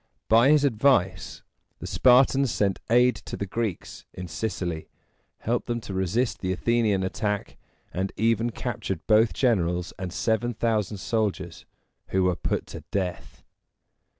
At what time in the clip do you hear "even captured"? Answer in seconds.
8.17-9.05